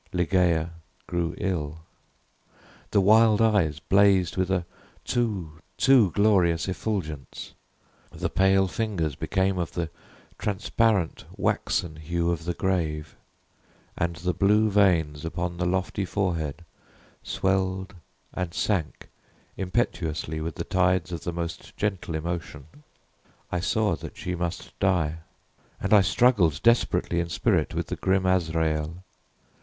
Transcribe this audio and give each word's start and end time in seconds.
Ligeia 0.13 0.71
grew 1.05 1.35
ill. 1.37 1.81
The 2.89 3.01
wild 3.01 3.39
eyes 3.39 3.79
blazed 3.79 4.35
with 4.35 4.49
a 4.49 4.65
too 5.05 5.59
too 5.77 6.09
glorious 6.09 6.67
effulgence; 6.67 7.53
the 8.09 8.27
pale 8.27 8.67
fingers 8.67 9.13
became 9.15 9.59
of 9.59 9.73
the 9.73 9.91
transparent 10.39 11.25
waxen 11.37 11.97
hue 11.97 12.31
of 12.31 12.45
the 12.45 12.55
grave; 12.55 13.15
and 13.95 14.15
the 14.15 14.33
blue 14.33 14.71
veins 14.71 15.23
upon 15.23 15.57
the 15.57 15.67
lofty 15.67 16.03
forehead 16.03 16.65
swelled 17.21 17.93
and 18.33 18.55
sank 18.55 19.07
impetuously 19.55 20.41
with 20.41 20.55
the 20.55 20.63
tides 20.63 21.11
of 21.11 21.25
the 21.25 21.31
most 21.31 21.77
gentle 21.77 22.15
emotion. 22.15 22.65
I 23.51 23.59
saw 23.59 23.95
that 23.97 24.17
she 24.17 24.33
must 24.33 24.71
die 24.79 25.19
and 25.79 25.93
I 25.93 26.01
struggled 26.01 26.63
desperately 26.63 27.19
in 27.19 27.29
spirit 27.29 27.75
with 27.75 27.85
the 27.85 27.95
grim 27.95 28.25
Azrael. 28.25 29.03